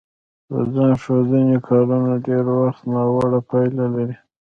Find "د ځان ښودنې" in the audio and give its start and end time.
0.51-1.57